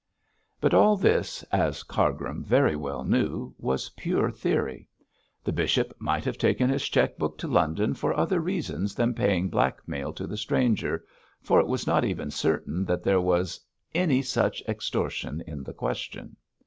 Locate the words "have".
6.25-6.39